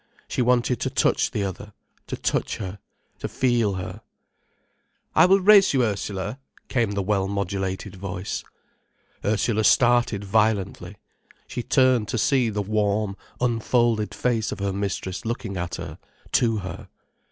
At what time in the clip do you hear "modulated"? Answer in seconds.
7.27-7.97